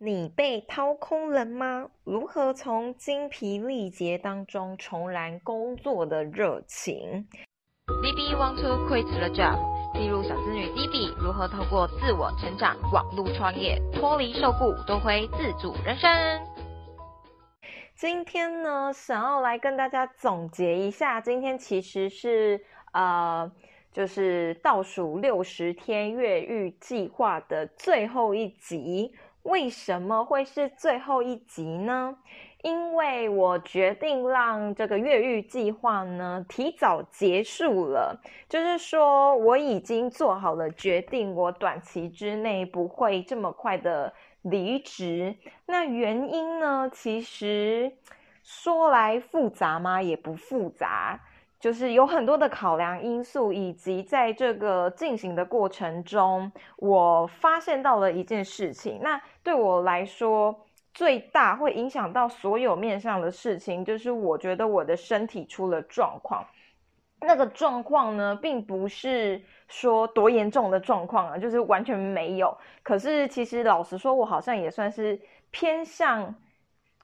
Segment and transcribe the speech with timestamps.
[0.00, 1.88] 你被掏空了吗？
[2.04, 7.26] 如何从精疲力竭当中重燃工作的热情
[7.88, 9.58] ？DB want to quit the job？
[9.94, 16.08] 记录小资女 DB 如何透过自我成长、网络创业，脱离受雇，夺回自主人生。
[17.96, 23.50] 今天呢，想要来跟大家总结一下，今天其实是呃，
[23.90, 29.12] 就是倒数六十天越狱计划的最后一集。
[29.48, 32.14] 为什么会是最后一集呢？
[32.62, 45.34] 因为我决定让这个越狱计划呢提早结束了，就是说我已经做好了决定，我短期之内不会这么快的离职。
[45.66, 47.92] 那原因呢，其实
[48.42, 50.02] 说来复杂吗？
[50.02, 51.20] 也不复杂。
[51.60, 59.00] 就是有很多的考量因素，以及在这个进行的过程中，我发现到了一件事情。
[59.02, 66.46] 那对我来说，最大会影响到所有面上的事情，就是我觉得我的身体出了状况。
[67.20, 72.56] 那个状况呢，并不是说多严重的状况啊，就是完全没有。
[72.84, 75.20] 可是其实老实说，我好像也算是
[75.50, 76.32] 偏向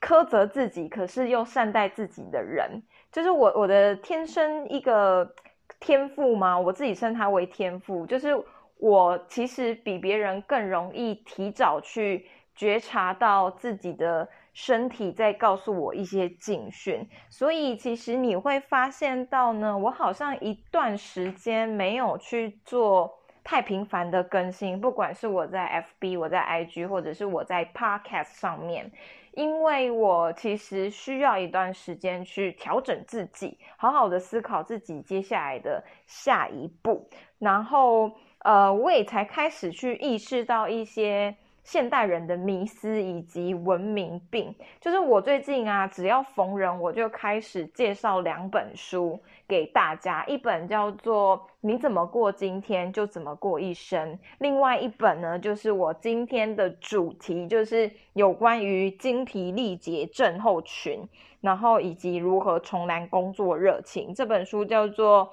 [0.01, 2.81] 苛责自己，可是又善待自己的人。
[3.15, 5.33] 就是我我的天生一个
[5.79, 6.59] 天赋吗？
[6.59, 8.05] 我自己称它为天赋。
[8.05, 8.31] 就是
[8.79, 12.27] 我其实比别人更容易提早去
[12.57, 28.91] 觉察到自己的身体在告诉我一些警讯，所以其实你会发现到呢，我好像一段时间没有去做太频繁的更新，不管是我在 FB、我在 IG，或者是我在 Podcast 上面。
[29.37, 38.11] 因为我其实需要一段时间去调整自己，好好的思考自己接下来的下一步，然后
[38.41, 41.37] 呃，我也才开始去意识到一些。
[41.65, 61.01] 现代人的迷思以及文明病，就是我最近啊，只要逢人我就开始介绍两本书给大家，一本叫做《你怎么过今天就怎么过一生》，另外一本呢，就是我今天的主题，就是有关于精疲力竭症候群，
[61.41, 64.15] 然后以及如何重燃工作热情。
[64.15, 65.31] 这本书叫做。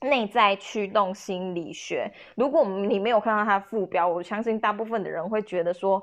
[0.00, 2.10] 内在驱动心理学。
[2.36, 6.00] 如果你没有看到它副标，我相信大部分的人会觉得说，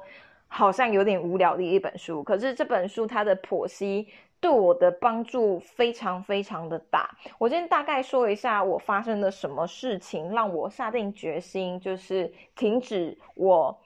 [0.47, 2.21] 好像有点无聊的一本书。
[2.21, 4.07] 可是这本书它的剖析
[4.41, 7.09] 对我的帮助非常非常的大。
[7.37, 13.79] 我今天大概说一下我发生了什么事情，让我下定决心，就是停止我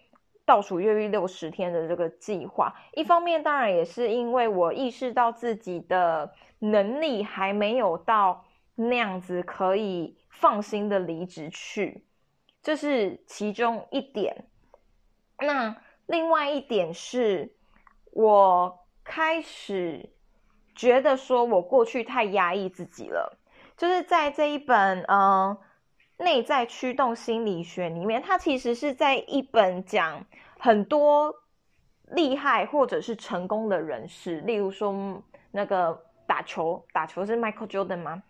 [0.44, 2.74] 倒数越狱六十天的这个计划。
[2.96, 8.44] 一方面，当然也是因为我意识到自己的能力还没有到。
[8.82, 12.06] 那样子可以放心的离职去，
[12.62, 14.46] 这是其中一点。
[15.40, 15.76] 那
[16.06, 17.54] 另外一点是，
[18.12, 20.10] 我开始
[20.74, 23.38] 觉得说我过去太压抑自己了。
[23.76, 25.58] 就是在这一本嗯
[26.18, 30.26] 内在驱动心理学里面，它其实是在一本讲
[30.58, 31.34] 很多
[32.12, 38.24] 厉害或者是成功的人士，例如说那个打球，打球是 Michael Jordan 吗？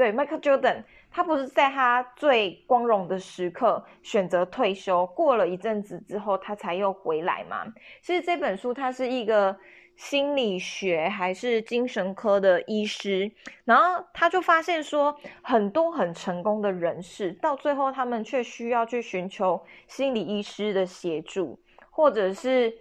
[0.00, 7.66] 对，Michael Jordan，他不是在他最光荣的时刻选择退休，过了一阵子之后，他才又回来嘛？
[8.00, 9.54] 其实这本书他是一个
[9.96, 13.30] 心理学还是精神科的医师，
[13.66, 21.60] 然后他就发现说，很多很成功的人士，到最后他们却需要去寻求心理医师的协助，
[21.90, 22.72] 或者是。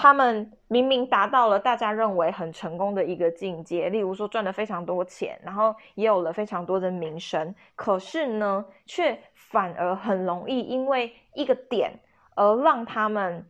[0.00, 11.98] 他们明明达到了大家认为很成功的一个境界，例如说赚了非常多钱，然后也有了非常多的名声，可是呢，却反而很容易因为一个点
[12.36, 13.44] 而让他们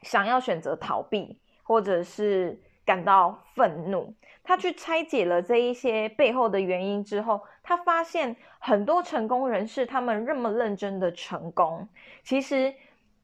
[0.00, 4.14] 想要选择逃避，或者是感到愤怒。
[4.42, 11.86] 他去拆解了这一些背后的原因之后，他发现很多成功人士他们那么认真的成功，
[12.22, 12.72] 其实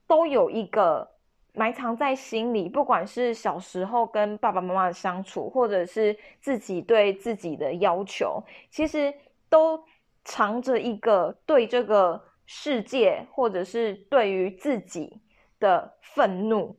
[0.06, 1.13] 都有一个。
[1.56, 9.14] 埋藏在心里，不管是小时候跟爸爸妈妈的相处，或者是自己对自己的要求，其实
[9.49, 9.81] 都
[10.25, 15.20] 藏着一个对这个世界，或者是对于自己
[15.61, 16.76] 的愤怒。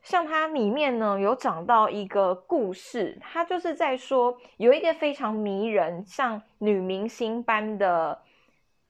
[0.00, 8.22] 像它里面呢，有讲到一个故事，它就是在说有一个非常迷人，像女明星般的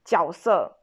[0.04, 0.76] 角色，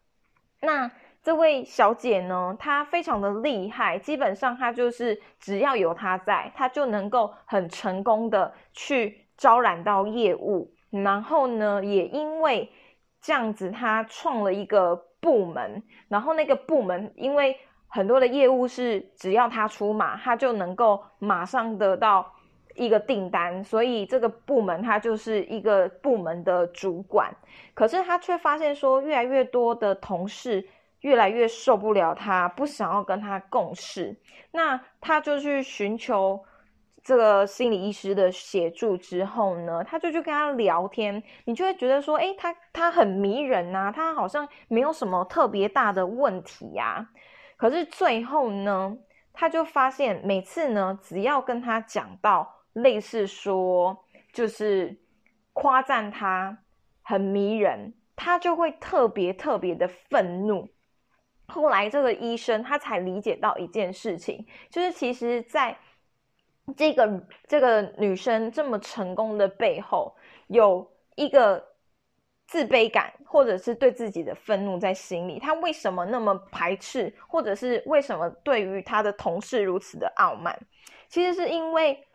[0.61, 0.89] 那。
[1.21, 10.73] 这位小姐呢，她非常的厉害，基本上她就是只要有她在，她就能够很成功的去招揽到业务。
[10.89, 12.69] 然后呢，也因为
[13.21, 17.55] 这样子，她创了一个部门，然后那个部门因为
[17.87, 22.25] 很多的业务是只要他出马，他就能够马上得到
[22.75, 27.29] 一个订单，所以这个部门他就是一个部门的主管。
[27.73, 30.65] 可是他却发现说，越来越多的同事
[31.01, 34.19] 越来越受不了他，不想要跟他共事，
[34.51, 36.43] 那他就去寻求。
[37.03, 47.09] 这个心理医师的协助之后呢，他就去跟他聊天，你就会觉得说，哎，他他很迷人呐，他好像没有什么特别大的问题呀。
[47.57, 48.95] 可是最后呢，
[49.33, 54.95] 他就发现每次呢，只要跟他讲到类似说，就是
[55.53, 56.55] 夸赞他
[57.01, 60.69] 很迷人，他就会特别特别的愤怒。
[61.51, 65.77] 后来这个医生他才理解到一件事情，就是其实，在
[66.77, 70.15] 这个这个女生这么成功的背后，
[70.47, 71.61] 有一个
[72.47, 75.39] 自卑感，或者是对自己的愤怒在心里。
[75.39, 80.57] 她为什么那么排斥，或者是为什么对于她的同事如此的傲慢？
[81.09, 82.07] 其实是因为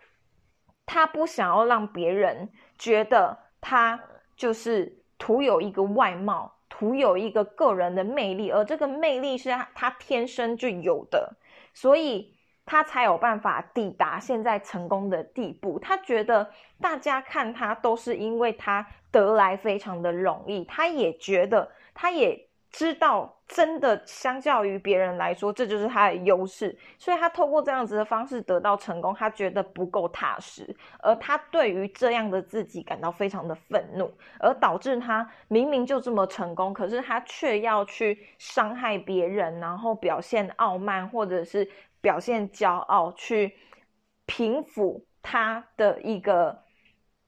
[0.87, 4.03] 她不想要让别人觉得她
[4.37, 11.37] 就是徒有一个外貌，徒有一个个人的魅力，而这个魅力是他他天生就有的，
[11.73, 12.33] 所以。
[12.69, 15.79] 他才有办法抵达现在成功的地步。
[15.79, 16.51] 他觉得
[16.81, 20.65] 大家看他都是因为他得来非常的容易。
[20.65, 22.46] 他也觉得，他也
[22.77, 26.77] 知道，真的相较于别人来说，这就是他的优势。
[26.99, 41.67] 所以他透过这样子的方式得到成功，他觉得不够踏实，而他对于这样的自己感到非常的愤怒，而导致他明明就这么成功，可是他却要去伤害别人，然后表现傲慢，或者是。
[42.03, 43.53] 表现骄傲，去
[44.27, 46.63] 平抚他的一个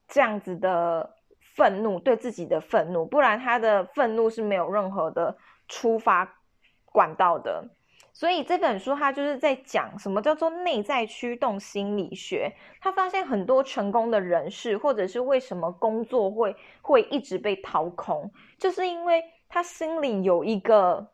[0.07, 1.17] 这样子的
[1.55, 5.37] 愤怒，对自己的愤怒，不然他的愤怒是没有任何的
[5.67, 6.39] 出发
[6.85, 7.69] 管道的。
[8.13, 12.53] 所以这本书他就是在讲什么叫做内在驱动心理学。
[12.81, 21.11] 他发现很多成功的人士，或者是为什么工作会会一直被掏空，就是因为他心里有一个。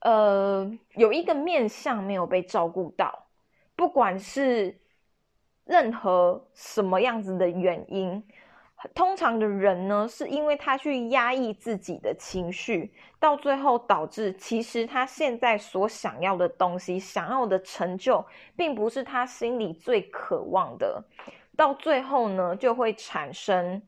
[0.00, 3.26] 呃，有一个面相没有被照顾到，
[3.74, 4.78] 不管是
[5.64, 8.22] 任何什么样子的原因，
[8.92, 18.24] 通常的人呢，是因为他去压抑自己的情绪，到最后导致其实他现在所想要的东西、想要的成就，
[18.56, 21.02] 并不是他心里最渴望的，
[21.56, 23.80] 到最后呢，就会产生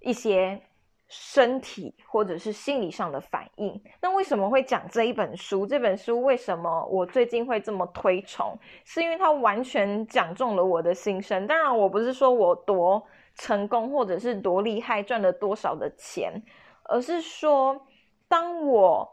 [0.00, 0.60] 一些。
[1.08, 5.66] 身体或者是心理上的反应，那为什么会讲这一本书？
[5.66, 8.56] 这本书为什么我最近会这么推崇？
[8.84, 11.46] 是因为它完全讲中了我的心声。
[11.46, 13.02] 当然，我不是说我多
[13.34, 16.42] 成功或者是多厉害，赚了多少的钱，
[16.82, 17.80] 而是说，
[18.28, 19.10] 当我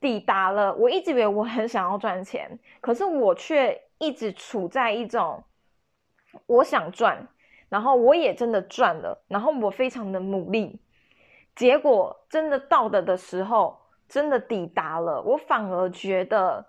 [0.00, 5.44] 抵达了，我一直以为我很想要赚钱，可是我却一直处在一种
[6.46, 7.28] 我想赚，
[7.68, 10.80] 然后我也真的赚了，然后我非常的努力。
[11.58, 13.76] 结果真的到的的时候，
[14.08, 16.64] 真的抵达了，我反而觉得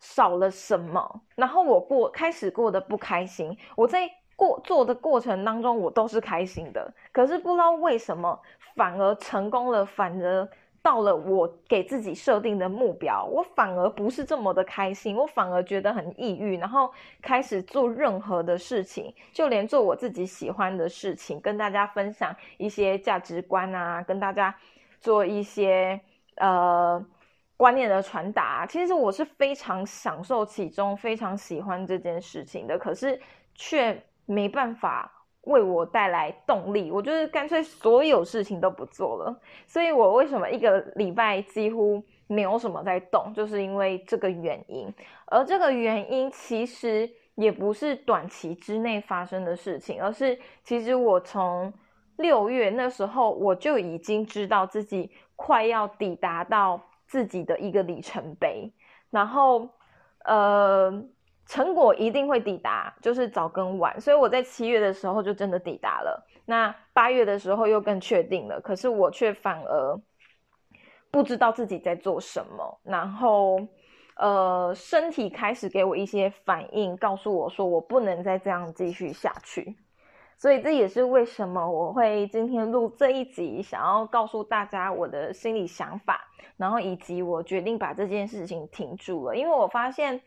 [0.00, 1.22] 少了什么。
[1.36, 3.56] 然后我过开始过得不开心。
[3.76, 6.92] 我在过做的过程当中，我都是开心的。
[7.12, 8.42] 可是不知道为什么，
[8.74, 10.48] 反而成功了，反而。
[10.88, 16.90] 到了我给自己设定的目标，我反而不是这么的开心，我反而觉得很抑郁，然后
[17.20, 24.56] 开始做任何的事情，就连做我自己喜欢的事情，跟大家分享一些价值观啊，跟大家
[24.98, 26.00] 做一些
[26.36, 27.04] 呃
[27.58, 33.20] 观念的传达，其实我是非常享受其中，非常喜欢这件事情的，可是
[33.54, 35.17] 却没办法。
[35.42, 39.40] 为我带来动力，我就是干脆所有事情都不做了。
[39.66, 44.92] 所以我为什么一个礼拜几乎没有什么在动，就是因为这个原因。
[45.26, 51.72] 而这个原因其实也不是短期之内发生的事情，而是其实我从
[52.16, 58.70] 六月那时候我就已经知道自己快要抵达到自己的一个里程碑，
[59.10, 59.68] 然后
[60.24, 61.02] 呃。
[61.48, 66.22] 成果一定会抵达，就是早跟晚，所以我在七月的时候就真的抵达了。
[66.44, 69.98] 那八月的时候又更确定了，可是我却反而
[71.10, 73.66] 不知道自己在做什么，然后
[74.16, 79.74] 呃，身体开始给我一些反应，告诉我说我不能再这样继续下去。
[80.36, 86.20] 所以这也是为什么我会今天录这一集，想要告诉大家我的心理想法，
[86.58, 90.20] 然后以及我决定把这件事情停住了，因为我发现。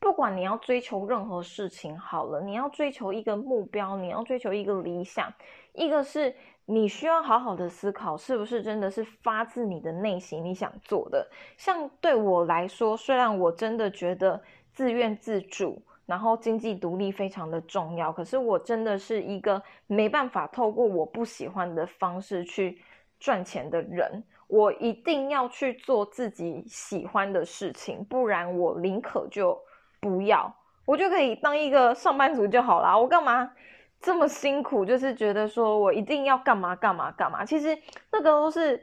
[0.00, 5.32] 不管你要追求任何事情，好了，你要追求一个目标，你要追求一个理想，
[5.72, 6.34] 一个是
[6.66, 11.28] 你需要好好的思考，是不是真的是发自你的内心你想做的。
[11.56, 14.40] 像对我来说，虽然我真的觉得
[14.72, 22.80] 自愿自主，然后经济独立非常的重要，可是我真的是一个没办法透过我不喜欢的方式去
[23.18, 24.22] 赚钱的人。
[24.46, 29.60] 我一定要去做自己喜欢的事情，不然我宁可就。
[30.00, 32.96] 不要，我就可以当一个上班族就好啦。
[32.96, 33.50] 我干嘛
[34.00, 34.84] 这么辛苦？
[34.84, 37.44] 就是觉得说我一定要干嘛干嘛干嘛。
[37.44, 37.76] 其实
[38.12, 38.80] 那个都是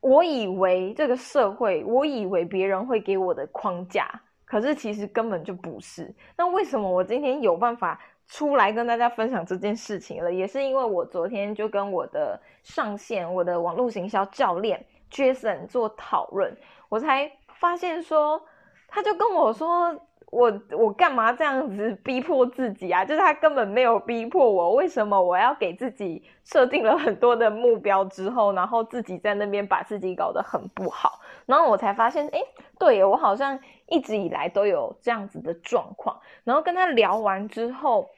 [0.00, 4.08] 我以为这个社会，我以为别人会给我的框架，
[4.44, 6.14] 可是其实根本就不是。
[6.36, 10.32] 那为什么我今天有办法出来跟大家分享这件事情了？
[10.32, 16.56] 也是因为我昨天就跟我的上线，我的网络行销教练 Jason 做讨论，
[16.88, 18.40] 我才发现说，
[18.86, 20.00] 他就跟我说。
[20.32, 23.04] 我我干嘛这样子逼迫自己啊？
[23.04, 31.20] 就是他根本没有逼迫我，为什么我要给自己设定了很多的目标之后，然后自己在那边把自己搞得很不好？
[31.44, 32.40] 然后我才发现，哎，
[32.78, 33.60] 对我好像
[33.90, 36.18] 一直以来都有这样子的状况。
[36.44, 38.08] 然后跟他聊完之后，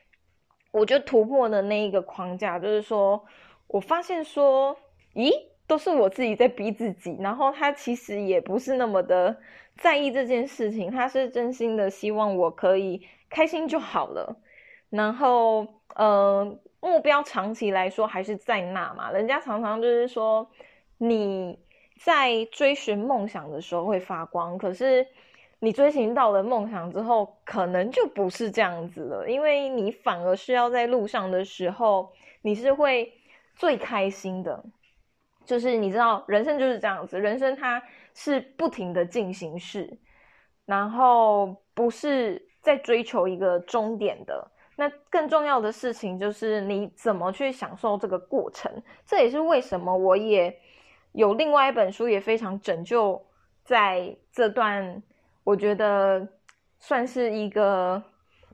[0.71, 3.25] 我就突破了那一个框架，就是说
[3.67, 4.77] 我发现说，
[5.15, 5.33] 咦，
[5.67, 9.37] 都是我自己在逼自己，然后他其实也不是那么的。
[9.77, 14.37] 在意这件事情，他是真心的希望我可以开心就好了。
[14.89, 15.67] 然后，
[15.97, 19.11] 呃，目标长期来说还是在那嘛。
[19.11, 20.49] 人家常常就是说，
[20.99, 21.59] 你
[21.99, 25.05] 在追寻梦想的时候会发光，可是
[25.59, 32.13] 你追寻到了梦想之后，可能就不是这样子了，因为你反而是要在路上的时候，
[32.43, 33.13] 你是会
[33.57, 34.65] 最开心的。
[35.45, 37.83] 就是你知道，人生就是这样子，人生它。
[38.15, 39.99] 是不停的进行式，
[40.65, 44.51] 然后不是在追求一个终点的。
[44.77, 48.73] 那更重要的事情就是你怎么去享受这个过程。
[49.05, 50.57] 这也是为什么我也
[51.13, 53.21] 有另外一本书，也非常拯救
[53.65, 55.03] 在这段
[55.43, 56.29] 我觉得
[56.79, 58.01] 算是一个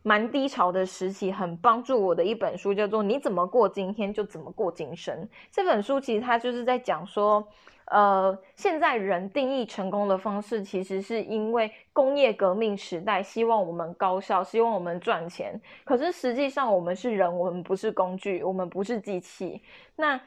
[0.02, 5.14] 蛮低潮的时期，很帮助我的一本书，叫做《你怎么过今天就怎么过今生》。
[5.50, 7.46] 这本书其实它就是在讲说。
[7.90, 15.60] 呃，现在人定义成功的方式，其实是因为工业革命时代希望我们高效，希望我们赚钱。
[15.82, 19.60] 可是实际上，我们是人，我们不是工具，我们不是机器。
[19.96, 20.20] 那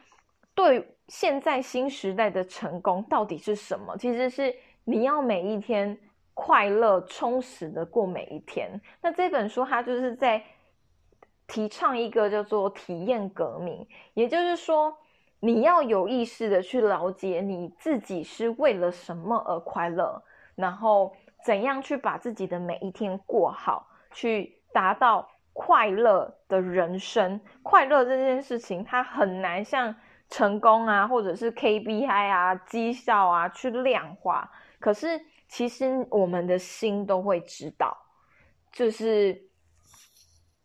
[0.53, 3.95] 对现在新时代的成功到底是什么？
[3.97, 4.53] 其实是
[4.83, 5.97] 你要每一天
[6.33, 8.69] 快乐充实的过每一天。
[9.01, 10.43] 那这本书它就是在
[11.47, 14.93] 提倡一个叫做体验革命，也就是说。
[15.45, 20.23] 你要有意识的去了解你自己是为了什么而快乐，
[20.55, 27.41] 然后怎样去把自己的每一天过好，去达到快乐的人生。
[27.61, 29.93] 快乐这件事情，它很难像
[30.29, 34.49] 成功啊，或者是 KPI 啊、绩效啊去量化。
[34.79, 35.19] 可是
[35.49, 37.97] 其实我们的心都会知道，
[38.71, 39.49] 就是。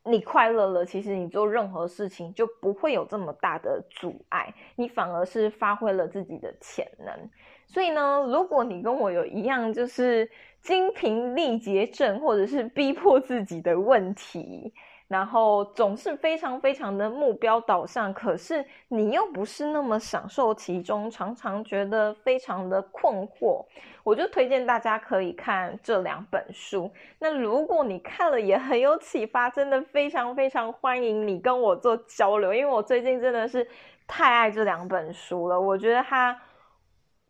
[0.09, 7.31] 你快乐了，其实你做任何事情就不会有这么大的阻碍，你反而是发挥了自己的潜能。
[7.67, 10.31] 所以呢，如果你跟我有一样，就是
[10.62, 14.73] 精疲力竭症，或者是逼迫自己的问题。
[15.09, 23.65] 然后总是非常非常的目标导向，可是你又不是那么享受其中，常常觉得非常的困惑。
[24.05, 26.91] 我就推荐大家可以看这两本书。
[27.19, 33.67] 那如果你看了也很有启发，真的非常非常欢迎你跟我做交流，因为我最近真的是
[34.07, 35.59] 太爱这两本书了。
[35.59, 36.38] 我觉得它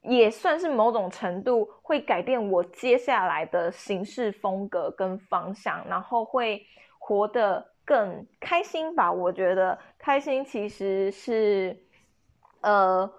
[0.03, 6.61] 也算是某种程度会改变我接下来的行事风格跟方向，然后会。
[7.09, 11.75] 活得更开心吧，我觉得开心其实是，
[12.61, 13.11] 呃，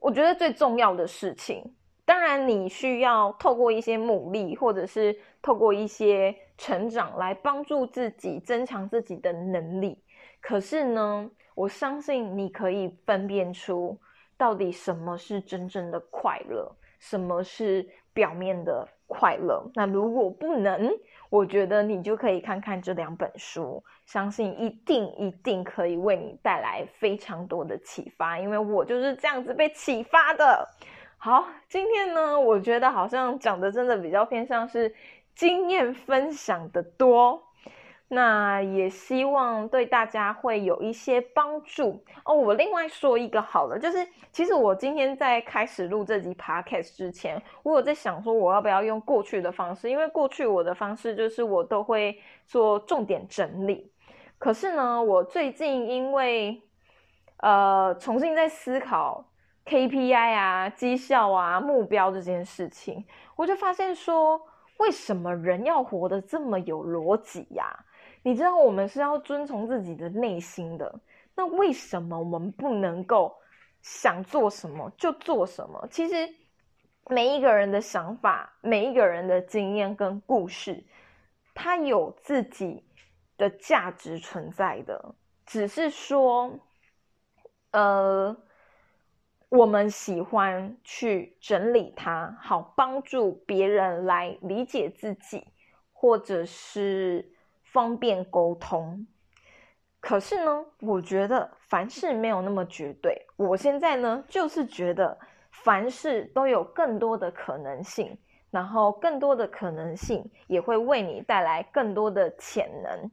[0.00, 1.72] 我觉得最重要的事情。
[2.04, 10.02] 当然，你需要透过一些努力，或者是透过一些成长来帮助自己增强自己的能力。
[10.40, 13.96] 可是呢，我相信你可以分辨出
[14.36, 19.62] 到底什么是真正的快乐，什么是表面的快乐。
[19.74, 20.90] 那如果不能，
[21.30, 30.68] 我觉得你就可以看看这两本书，相信一定一定可以为你带来非常多的启发，因为我就是这样子被启发的。
[31.16, 34.94] 好，今天呢，我觉得好像讲的真的比较偏向是
[35.34, 37.42] 经验分享的多。
[38.14, 42.34] 那也希望对大家会有一些帮助哦。
[42.34, 53.90] 我另外说一个好了，就是其实我今天在开始录这集 podcast 之前，我有在想说我要不要用过去的方式，因为过去我的方式就是我都会做重点整理。
[54.36, 56.60] 可是呢，我最近因为
[57.38, 59.24] 呃重新在思考
[59.64, 64.38] KPI 啊、绩效啊、目标这件事情，我就发现说，
[64.76, 67.74] 为什么人要活得这么有逻辑呀？
[68.24, 71.00] 你知道我们是要遵从自己的内心的，
[71.34, 73.36] 那为什么我们不能够
[73.80, 75.88] 想做什么就做什么？
[75.90, 76.32] 其实
[77.08, 80.84] 每一个人的想法、每一个人的经验跟故事，
[81.52, 82.84] 它有自己
[83.36, 86.56] 的价值存在的，只是说，
[87.72, 88.36] 呃，
[89.48, 95.44] 我们喜欢去整理它，好帮助别人来理解自己，
[95.92, 97.28] 或者是。
[97.72, 99.06] 方便沟通，
[99.98, 103.26] 可是呢，我觉得凡事没有那么绝对。
[103.36, 105.18] 我现在呢，就是觉得
[105.50, 108.18] 凡事都有更多的可能性，
[108.50, 113.10] 然后更多的可能性也会为你带来更多的潜能，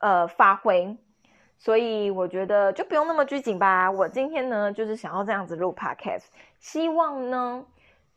[0.00, 0.94] 呃，发挥。
[1.58, 3.90] 所以我觉得就不用那么拘谨吧。
[3.90, 6.26] 我今天呢，就是想要这样子录 podcast，
[6.58, 7.64] 希望呢，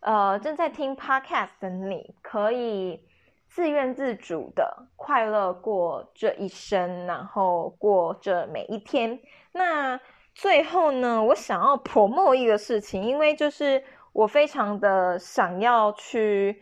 [0.01, 3.08] 呃，正在听 podcast 的你可以。
[3.50, 9.20] 自愿自主的快乐过这一生，然后过这每一天。
[9.51, 10.00] 那
[10.36, 16.62] 最后呢，我想要 promote 一个事情，因为就是我非常的想要去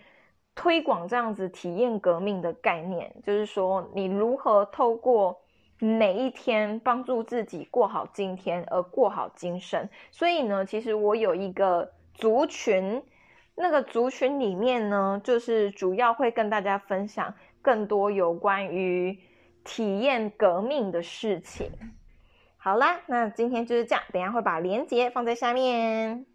[0.56, 5.38] 推广这样子体验革命的概念，就是说你如何透过
[5.80, 9.88] 每一天帮助自己过好今天，而过好今生。
[10.10, 13.04] 所以呢，其实我有一个族群。
[13.60, 19.18] 那个族群里面呢，就是主要会跟大家分享更多有关于
[19.64, 21.72] 体验革命的事情。
[22.58, 26.26] 好啦，那今天就是这样，等下会把链接放在下面。